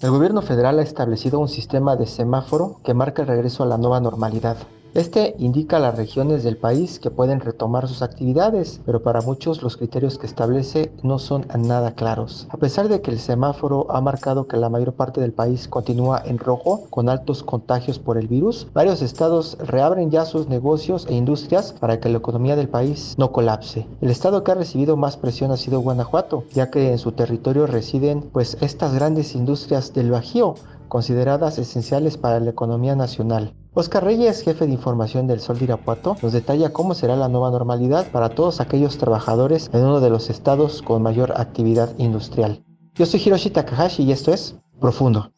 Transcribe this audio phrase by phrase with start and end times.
[0.00, 3.76] El gobierno federal ha establecido un sistema de semáforo que marca el regreso a la
[3.76, 4.56] nueva normalidad.
[4.92, 9.76] Este indica las regiones del país que pueden retomar sus actividades, pero para muchos los
[9.76, 12.48] criterios que establece no son nada claros.
[12.50, 16.20] A pesar de que el semáforo ha marcado que la mayor parte del país continúa
[16.24, 21.14] en rojo, con altos contagios por el virus, varios estados reabren ya sus negocios e
[21.14, 23.86] industrias para que la economía del país no colapse.
[24.00, 27.68] El estado que ha recibido más presión ha sido Guanajuato, ya que en su territorio
[27.68, 30.56] residen pues estas grandes industrias del Bajío,
[30.88, 33.54] consideradas esenciales para la economía nacional.
[33.72, 37.52] Oscar Reyes, jefe de información del Sol de Irapuato, nos detalla cómo será la nueva
[37.52, 42.64] normalidad para todos aquellos trabajadores en uno de los estados con mayor actividad industrial.
[42.94, 45.30] Yo soy Hiroshi Takahashi y esto es Profundo.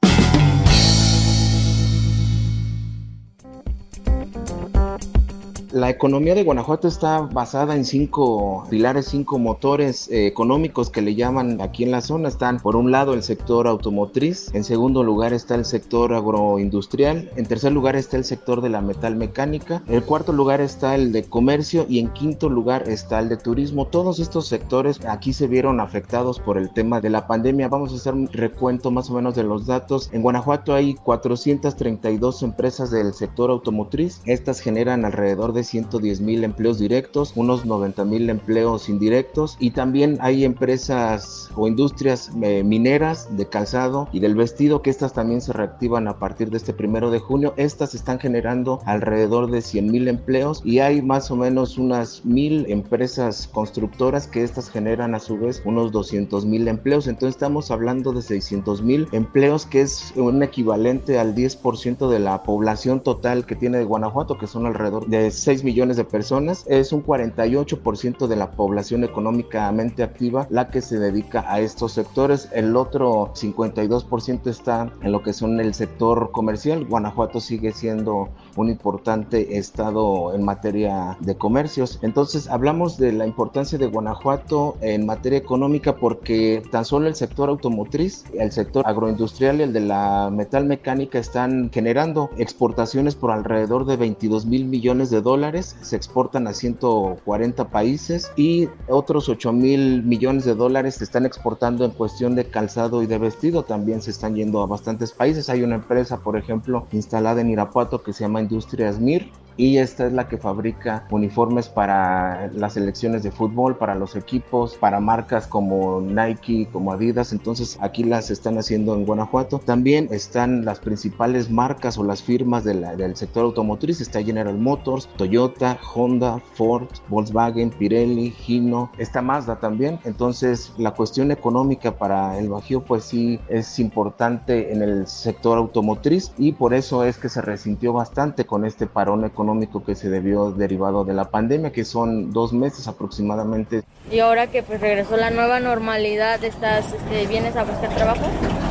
[5.73, 11.15] La economía de Guanajuato está basada en cinco pilares, cinco motores eh, económicos que le
[11.15, 12.29] llaman aquí en la zona.
[12.29, 17.47] Están por un lado el sector automotriz, en segundo lugar está el sector agroindustrial, en
[17.47, 21.25] tercer lugar está el sector de la metal mecánica, en cuarto lugar está el de
[21.25, 23.87] comercio y en quinto lugar está el de turismo.
[23.87, 27.69] Todos estos sectores aquí se vieron afectados por el tema de la pandemia.
[27.69, 30.11] Vamos a hacer un recuento más o menos de los datos.
[30.13, 34.21] En Guanajuato hay 432 empresas del sector automotriz.
[34.27, 40.19] Estas generan alrededor de 110 mil empleos directos, unos 90 mil empleos indirectos y también
[40.21, 45.53] hay empresas o industrias eh, mineras de calzado y del vestido que estas también se
[45.53, 47.55] reactivan a partir de este primero de junio.
[47.57, 52.67] Estas están generando alrededor de 100 mil empleos y hay más o menos unas mil
[52.69, 57.07] empresas constructoras que estas generan a su vez unos 200 mil empleos.
[57.07, 62.43] Entonces estamos hablando de 600 mil empleos que es un equivalente al 10% de la
[62.43, 66.93] población total que tiene de Guanajuato que son alrededor de 6 millones de personas, es
[66.93, 72.49] un 48% de la población económicamente activa la que se dedica a estos sectores.
[72.53, 76.87] El otro 52% está en lo que son el sector comercial.
[76.87, 81.99] Guanajuato sigue siendo un importante estado en materia de comercios.
[82.03, 87.51] Entonces hablamos de la importancia de Guanajuato en materia económica porque tan solo el sector
[87.51, 93.85] automotriz, el sector agroindustrial y el de la metal mecánica están generando exportaciones por alrededor
[93.85, 95.42] de 22 mil millones de dólares
[95.81, 101.85] se exportan a 140 países y otros 8 mil millones de dólares se están exportando
[101.85, 105.49] en cuestión de calzado y de vestido, también se están yendo a bastantes países.
[105.49, 110.07] Hay una empresa, por ejemplo, instalada en Irapuato que se llama Industrias Mir y esta
[110.07, 115.47] es la que fabrica uniformes para las selecciones de fútbol, para los equipos, para marcas
[115.47, 119.59] como Nike, como Adidas, entonces aquí las están haciendo en Guanajuato.
[119.59, 125.79] También están las principales marcas o las firmas del sector automotriz, está General Motors, Toyota,
[125.95, 132.83] Honda, Ford, Volkswagen, Pirelli, Hino, está Mazda también, entonces la cuestión económica para el Bajío
[132.83, 136.33] pues sí es importante en el sector automotriz.
[136.39, 140.09] Y por eso es que se resintió bastante con este parón económico económico que se
[140.09, 143.83] debió derivado de la pandemia, que son dos meses aproximadamente.
[144.11, 148.23] Y ahora que pues regresó la nueva normalidad, ¿estás, este, ¿vienes a buscar trabajo?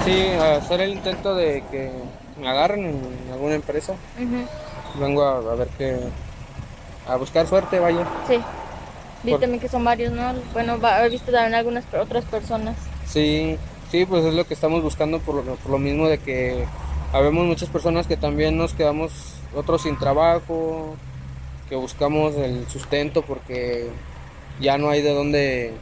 [0.06, 1.92] Sí, a hacer el intento de que
[2.40, 3.94] me agarren en alguna empresa.
[4.98, 6.00] Vengo a, ver que...
[7.08, 8.08] a buscar suerte, vaya.
[8.28, 8.40] Sí.
[9.24, 10.34] Vi también que son varios, ¿no?
[10.54, 12.78] Bueno, he visto también algunas otras personas.
[13.06, 13.58] Sí,
[13.92, 16.66] sí, pues es lo que estamos buscando por lo, por lo mismo de que
[17.14, 20.96] habemos muchas personas que también nos quedamos otros sin trabajo,
[21.70, 23.90] que buscamos el sustento porque
[24.60, 25.74] ya no hay de dónde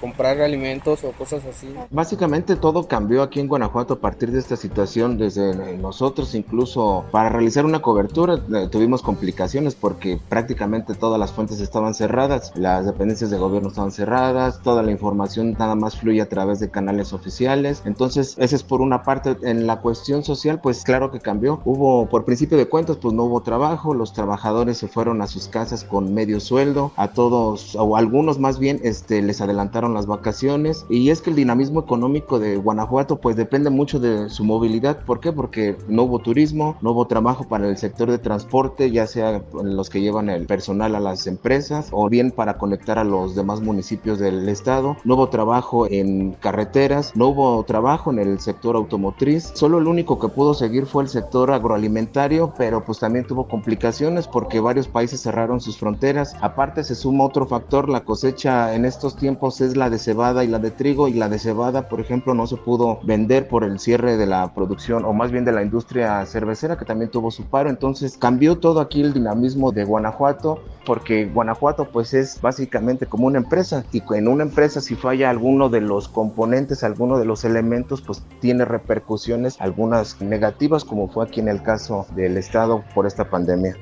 [0.00, 1.68] comprar alimentos o cosas así.
[1.90, 7.28] Básicamente todo cambió aquí en Guanajuato a partir de esta situación, desde nosotros incluso para
[7.28, 13.30] realizar una cobertura eh, tuvimos complicaciones porque prácticamente todas las fuentes estaban cerradas, las dependencias
[13.30, 17.82] de gobierno estaban cerradas, toda la información nada más fluye a través de canales oficiales,
[17.84, 19.36] entonces esa es por una parte.
[19.42, 23.24] En la cuestión social pues claro que cambió, hubo por principio de cuentas pues no
[23.24, 27.96] hubo trabajo, los trabajadores se fueron a sus casas con medio sueldo, a todos o
[27.96, 32.56] algunos más bien este les adelantaron las vacaciones y es que el dinamismo económico de
[32.56, 35.04] Guanajuato pues depende mucho de su movilidad.
[35.04, 35.32] ¿Por qué?
[35.32, 39.90] Porque no hubo turismo, no hubo trabajo para el sector de transporte, ya sea los
[39.90, 44.18] que llevan el personal a las empresas o bien para conectar a los demás municipios
[44.18, 44.96] del estado.
[45.04, 49.52] No hubo trabajo en carreteras, no hubo trabajo en el sector automotriz.
[49.54, 54.26] Solo el único que pudo seguir fue el sector agroalimentario, pero pues también tuvo complicaciones
[54.26, 56.34] porque varios países cerraron sus fronteras.
[56.40, 60.46] Aparte se suma otro factor, la cosecha en estos tiempos es la de cebada y
[60.46, 63.80] la de trigo y la de cebada, por ejemplo, no se pudo vender por el
[63.80, 67.44] cierre de la producción o más bien de la industria cervecera que también tuvo su
[67.46, 67.70] paro.
[67.70, 73.38] Entonces cambió todo aquí el dinamismo de Guanajuato porque Guanajuato pues es básicamente como una
[73.38, 78.02] empresa y en una empresa si falla alguno de los componentes, alguno de los elementos
[78.02, 83.30] pues tiene repercusiones algunas negativas como fue aquí en el caso del estado por esta
[83.30, 83.76] pandemia.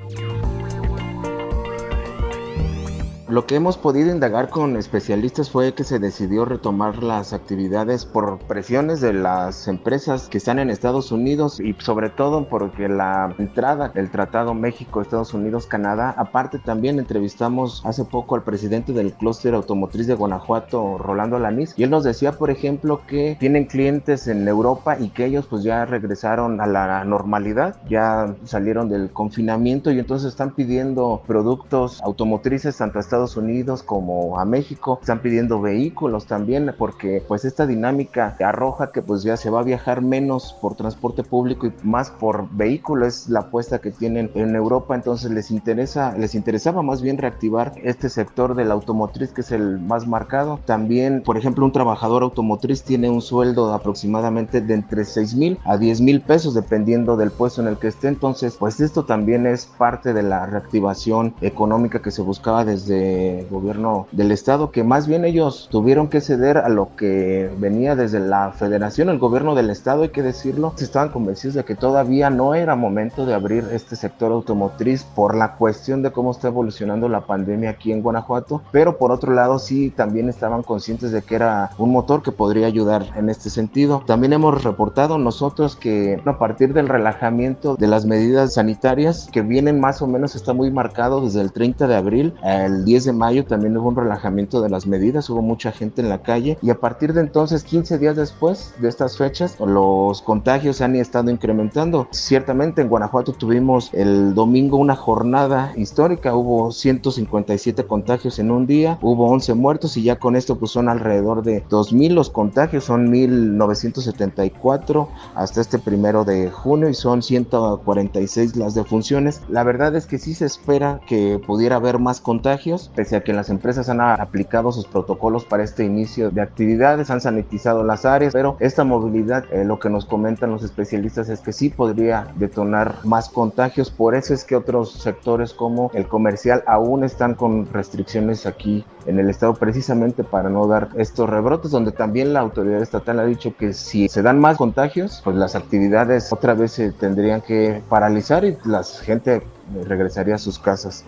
[3.29, 8.39] Lo que hemos podido indagar con especialistas fue que se decidió retomar las actividades por
[8.39, 13.91] presiones de las empresas que están en Estados Unidos y sobre todo porque la entrada
[13.91, 20.15] del Tratado México-Estados Unidos-Canadá, aparte también entrevistamos hace poco al presidente del clúster automotriz de
[20.15, 25.11] Guanajuato, Rolando Alanís, y él nos decía, por ejemplo, que tienen clientes en Europa y
[25.11, 30.55] que ellos pues ya regresaron a la normalidad, ya salieron del confinamiento y entonces están
[30.55, 34.99] pidiendo productos automotrices tanto a Estados Unidos como a México.
[35.01, 39.65] Están pidiendo vehículos también porque pues esta dinámica arroja que pues ya se va a
[39.65, 44.55] viajar menos por transporte público y más por vehículo es la apuesta que tienen en
[44.55, 44.95] Europa.
[44.95, 49.53] Entonces les interesa, les interesaba más bien reactivar este sector de la automotriz que es
[49.53, 50.61] el más marcado.
[50.65, 55.77] También, por ejemplo, un trabajador automotriz tiene un sueldo aproximadamente de entre 6 mil a
[55.77, 58.09] 10 mil pesos dependiendo del puesto en el que esté.
[58.09, 63.08] Entonces, pues esto también es parte de la reactivación económica que se buscaba desde
[63.51, 68.21] gobierno del estado, que más bien ellos tuvieron que ceder a lo que venía desde
[68.21, 72.55] la federación, el gobierno del estado, hay que decirlo, estaban convencidos de que todavía no
[72.55, 77.23] era momento de abrir este sector automotriz por la cuestión de cómo está evolucionando la
[77.23, 81.71] pandemia aquí en Guanajuato, pero por otro lado sí también estaban conscientes de que era
[81.79, 84.03] un motor que podría ayudar en este sentido.
[84.07, 89.81] También hemos reportado nosotros que a partir del relajamiento de las medidas sanitarias que vienen
[89.81, 93.45] más o menos está muy marcado desde el 30 de abril al 10 de mayo
[93.45, 96.81] también hubo un relajamiento de las medidas, hubo mucha gente en la calle y a
[96.81, 102.09] partir de entonces, 15 días después de estas fechas, los contagios han estado incrementando.
[102.11, 108.99] Ciertamente en Guanajuato tuvimos el domingo una jornada histórica, hubo 157 contagios en un día,
[109.03, 113.13] hubo 11 muertos y ya con esto pues son alrededor de 2.000 los contagios, son
[113.13, 119.43] 1.974 hasta este primero de junio y son 146 las defunciones.
[119.49, 123.33] La verdad es que sí se espera que pudiera haber más contagios, pese a que
[123.33, 128.33] las empresas han aplicado sus protocolos para este inicio de actividades, han sanitizado las áreas,
[128.33, 132.97] pero esta movilidad, eh, lo que nos comentan los especialistas es que sí podría detonar
[133.05, 138.47] más contagios, por eso es que otros sectores como el comercial aún están con restricciones
[138.47, 143.19] aquí en el estado precisamente para no dar estos rebrotes, donde también la autoridad estatal
[143.19, 147.41] ha dicho que si se dan más contagios, pues las actividades otra vez se tendrían
[147.41, 149.43] que paralizar y la gente
[149.87, 151.05] regresaría a sus casas.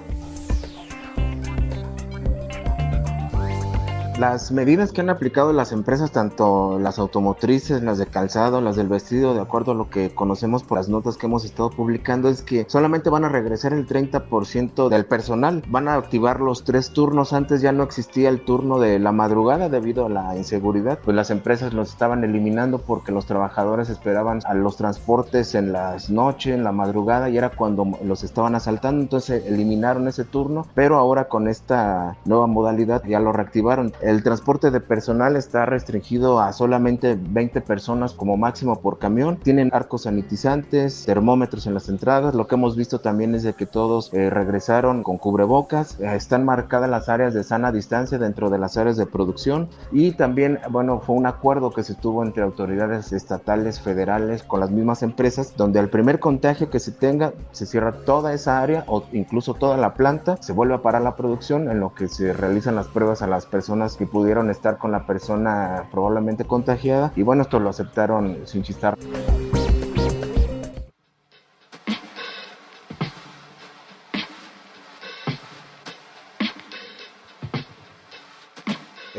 [4.20, 8.86] Las medidas que han aplicado las empresas, tanto las automotrices, las de calzado, las del
[8.86, 12.42] vestido, de acuerdo a lo que conocemos por las notas que hemos estado publicando, es
[12.42, 15.64] que solamente van a regresar el 30% del personal.
[15.68, 17.32] Van a activar los tres turnos.
[17.32, 20.98] Antes ya no existía el turno de la madrugada debido a la inseguridad.
[21.02, 26.10] Pues las empresas los estaban eliminando porque los trabajadores esperaban a los transportes en las
[26.10, 29.00] noches, en la madrugada y era cuando los estaban asaltando.
[29.00, 30.66] Entonces eliminaron ese turno.
[30.74, 33.94] Pero ahora con esta nueva modalidad ya lo reactivaron.
[34.10, 39.36] El transporte de personal está restringido a solamente 20 personas como máximo por camión.
[39.36, 42.34] Tienen arcos sanitizantes, termómetros en las entradas.
[42.34, 46.00] Lo que hemos visto también es de que todos eh, regresaron con cubrebocas.
[46.00, 49.68] Eh, están marcadas las áreas de sana distancia dentro de las áreas de producción.
[49.92, 54.72] Y también, bueno, fue un acuerdo que se tuvo entre autoridades estatales, federales, con las
[54.72, 59.04] mismas empresas, donde al primer contagio que se tenga, se cierra toda esa área o
[59.12, 62.74] incluso toda la planta, se vuelve a parar la producción en lo que se realizan
[62.74, 67.42] las pruebas a las personas que pudieron estar con la persona probablemente contagiada y bueno,
[67.42, 68.96] esto lo aceptaron sin chistar.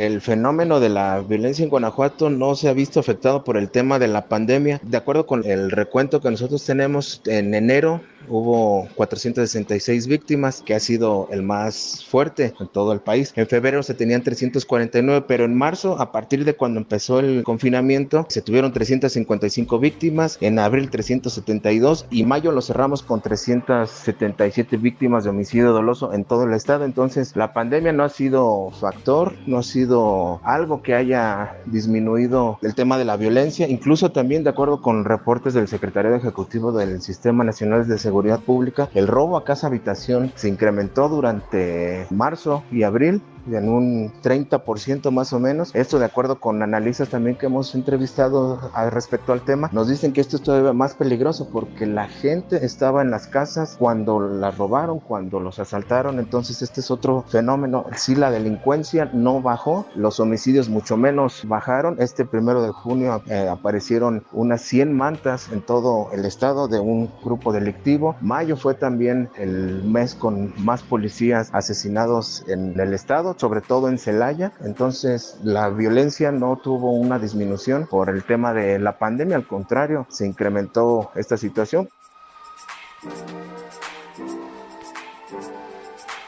[0.02, 4.00] el fenómeno de la violencia en Guanajuato no se ha visto afectado por el tema
[4.00, 4.82] de la pandemia.
[4.82, 10.80] De acuerdo con el recuento que nosotros tenemos en enero, hubo 466 víctimas, que ha
[10.80, 13.34] sido el más fuerte en todo el país.
[13.36, 18.25] En febrero se tenían 349, pero en marzo, a partir de cuando empezó el confinamiento,
[18.30, 25.32] se tuvieron 355 víctimas, en abril 372 y mayo lo cerramos con 377 víctimas de
[25.32, 26.86] homicidio doloso en todo el estado.
[26.86, 32.75] Entonces, la pandemia no ha sido factor, no ha sido algo que haya disminuido el
[32.75, 37.44] tema de la violencia, incluso también de acuerdo con reportes del secretario ejecutivo del Sistema
[37.44, 43.22] Nacional de Seguridad Pública, el robo a casa habitación se incrementó durante marzo y abril
[43.50, 45.72] en un 30% más o menos.
[45.74, 50.14] Esto de acuerdo con analistas también que hemos entrevistado al respecto al tema, nos dicen
[50.14, 54.58] que esto es todavía más peligroso porque la gente estaba en las casas cuando las
[54.58, 57.86] robaron, cuando los asaltaron, entonces este es otro fenómeno.
[57.96, 61.96] Si la delincuencia no bajó, los homicidios mucho menos bajaron.
[62.00, 67.12] Este primero de junio eh, aparecieron unas 100 mantas en todo el estado de un
[67.24, 68.16] grupo delictivo.
[68.22, 73.98] Mayo fue también el mes con más policías asesinados en el estado sobre todo en
[73.98, 74.54] Celaya.
[74.62, 80.06] Entonces la violencia no tuvo una disminución por el tema de la pandemia, al contrario,
[80.10, 81.90] se incrementó esta situación.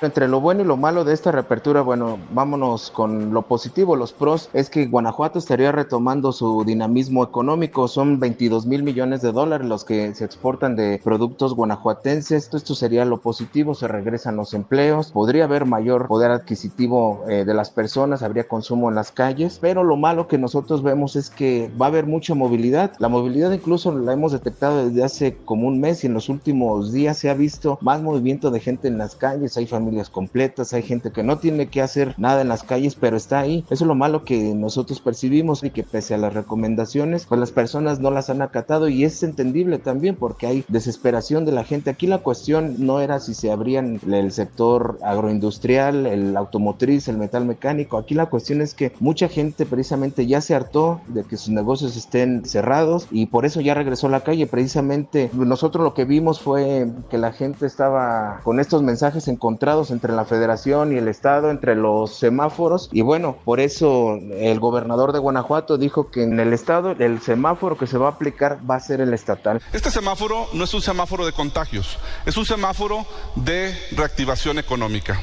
[0.03, 4.11] Entre lo bueno y lo malo de esta reapertura, bueno, vámonos con lo positivo, los
[4.11, 9.65] pros, es que Guanajuato estaría retomando su dinamismo económico, son 22 mil millones de dólares
[9.65, 15.13] los que se exportan de productos guanajuatenses, esto sería lo positivo, se regresan los empleos,
[15.13, 19.85] podría haber mayor poder adquisitivo eh, de las personas, habría consumo en las calles, pero
[19.85, 23.97] lo malo que nosotros vemos es que va a haber mucha movilidad, la movilidad incluso
[23.97, 27.33] la hemos detectado desde hace como un mes y en los últimos días se ha
[27.33, 31.37] visto más movimiento de gente en las calles, hay familias completas, hay gente que no
[31.37, 33.65] tiene que hacer nada en las calles, pero está ahí.
[33.69, 37.51] Eso es lo malo que nosotros percibimos y que pese a las recomendaciones, pues las
[37.51, 41.89] personas no las han acatado y es entendible también porque hay desesperación de la gente.
[41.89, 47.45] Aquí la cuestión no era si se abrían el sector agroindustrial, el automotriz, el metal
[47.45, 47.97] mecánico.
[47.97, 51.95] Aquí la cuestión es que mucha gente precisamente ya se hartó de que sus negocios
[51.95, 54.47] estén cerrados y por eso ya regresó a la calle.
[54.47, 60.13] Precisamente nosotros lo que vimos fue que la gente estaba con estos mensajes encontrados entre
[60.13, 62.89] la federación y el estado, entre los semáforos.
[62.91, 67.77] Y bueno, por eso el gobernador de Guanajuato dijo que en el estado el semáforo
[67.77, 69.61] que se va a aplicar va a ser el estatal.
[69.73, 75.19] Este semáforo no es un semáforo de contagios, es un semáforo de reactivación económica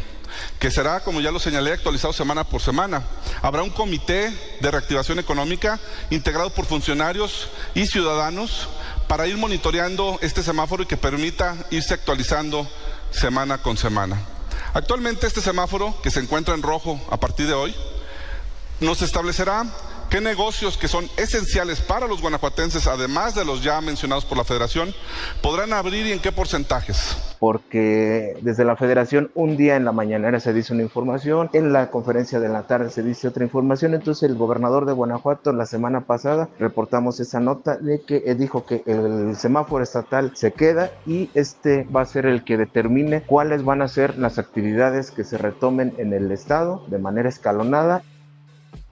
[0.59, 3.03] que será, como ya lo señalé, actualizado semana por semana.
[3.43, 5.79] Habrá un comité de reactivación económica
[6.11, 8.69] integrado por funcionarios y ciudadanos
[9.09, 12.67] para ir monitoreando este semáforo y que permita irse actualizando
[13.11, 14.19] semana con semana.
[14.73, 17.75] Actualmente este semáforo, que se encuentra en rojo a partir de hoy,
[18.81, 19.65] nos establecerá
[20.11, 24.45] qué negocios que son esenciales para los guanajuatenses, además de los ya mencionados por la
[24.45, 24.93] federación,
[25.41, 30.39] podrán abrir y en qué porcentajes porque desde la federación un día en la mañanera
[30.39, 34.29] se dice una información, en la conferencia de la tarde se dice otra información, entonces
[34.31, 38.83] el gobernador de Guanajuato la semana pasada reportamos esa nota de que eh, dijo que
[38.87, 43.81] el semáforo estatal se queda y este va a ser el que determine cuáles van
[43.81, 48.03] a ser las actividades que se retomen en el estado de manera escalonada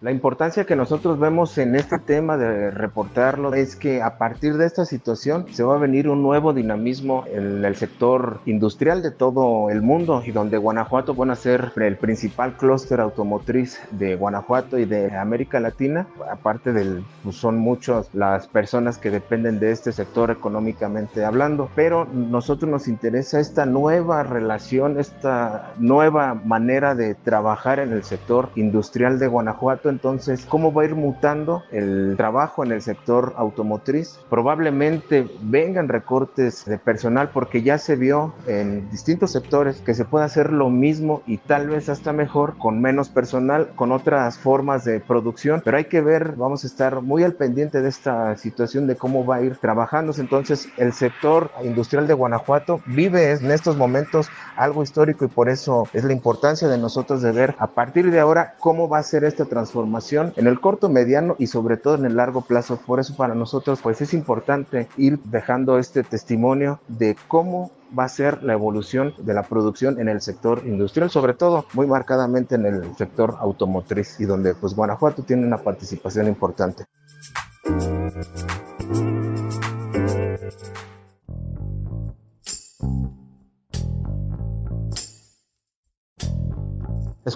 [0.00, 4.64] la importancia que nosotros vemos en este tema de reportarlo es que a partir de
[4.64, 9.71] esta situación se va a venir un nuevo dinamismo en el sector industrial de todo
[9.71, 14.85] el mundo y donde Guanajuato van a ser el principal clúster automotriz de Guanajuato y
[14.85, 16.07] de América Latina.
[16.31, 22.05] Aparte del, pues son muchas las personas que dependen de este sector económicamente hablando, pero
[22.05, 29.19] nosotros nos interesa esta nueva relación, esta nueva manera de trabajar en el sector industrial
[29.19, 34.18] de Guanajuato entonces cómo va a ir mutando el trabajo en el sector automotriz.
[34.30, 40.25] Probablemente vengan recortes de personal porque ya se vio en distintos sectores que se puede
[40.25, 45.00] hacer lo mismo y tal vez hasta mejor con menos personal, con otras formas de
[45.00, 48.97] producción, pero hay que ver, vamos a estar muy al pendiente de esta situación de
[48.97, 50.21] cómo va a ir trabajándose.
[50.21, 55.88] Entonces el sector industrial de Guanajuato vive en estos momentos algo histórico y por eso
[55.92, 59.25] es la importancia de nosotros de ver a partir de ahora cómo va a ser
[59.25, 62.80] esta transformación formación en el corto, mediano y sobre todo en el largo plazo.
[62.85, 68.08] Por eso para nosotros pues es importante ir dejando este testimonio de cómo va a
[68.08, 72.66] ser la evolución de la producción en el sector industrial, sobre todo muy marcadamente en
[72.66, 76.85] el sector automotriz y donde pues Guanajuato tiene una participación importante.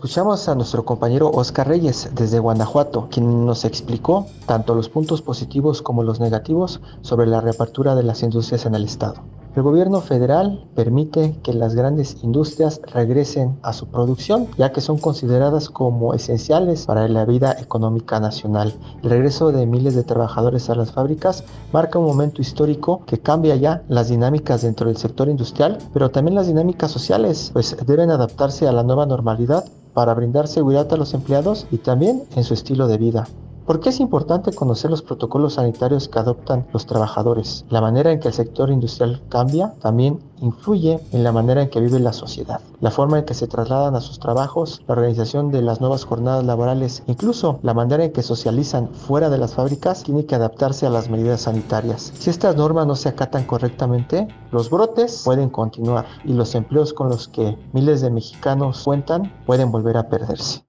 [0.02, 5.80] Escuchamos a nuestro compañero Oscar Reyes desde Guanajuato, quien nos explicó tanto los puntos positivos
[5.80, 9.22] como los negativos sobre la reapertura de las industrias en el estado.
[9.54, 14.98] El gobierno federal permite que las grandes industrias regresen a su producción, ya que son
[14.98, 18.74] consideradas como esenciales para la vida económica nacional.
[19.04, 23.54] El regreso de miles de trabajadores a las fábricas marca un momento histórico que cambia
[23.54, 28.66] ya las dinámicas dentro del sector industrial, pero también las dinámicas sociales, pues deben adaptarse
[28.66, 32.86] a la nueva normalidad para brindar seguridad a los empleados y también en su estilo
[32.86, 33.28] de vida.
[33.66, 37.64] ¿Por qué es importante conocer los protocolos sanitarios que adoptan los trabajadores?
[37.70, 41.80] La manera en que el sector industrial cambia también influye en la manera en que
[41.80, 45.62] vive la sociedad, la forma en que se trasladan a sus trabajos, la organización de
[45.62, 50.26] las nuevas jornadas laborales, incluso la manera en que socializan fuera de las fábricas tiene
[50.26, 52.12] que adaptarse a las medidas sanitarias.
[52.18, 57.08] Si estas normas no se acatan correctamente, los brotes pueden continuar y los empleos con
[57.08, 60.64] los que miles de mexicanos cuentan pueden volver a perderse.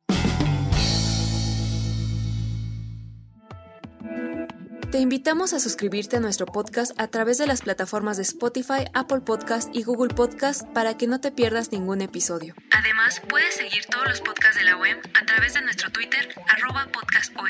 [4.93, 9.21] Te invitamos a suscribirte a nuestro podcast a través de las plataformas de Spotify, Apple
[9.21, 12.53] Podcast y Google Podcast para que no te pierdas ningún episodio.
[12.69, 16.87] Además, puedes seguir todos los podcasts de la OEM a través de nuestro Twitter, arroba
[16.91, 17.43] podcastom.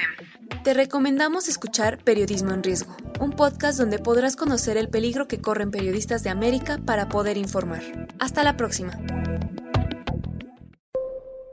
[0.64, 5.70] Te recomendamos escuchar Periodismo en Riesgo, un podcast donde podrás conocer el peligro que corren
[5.70, 8.08] periodistas de América para poder informar.
[8.20, 8.98] Hasta la próxima.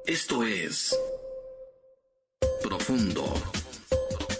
[0.07, 0.97] Esto es
[2.63, 3.35] Profundo.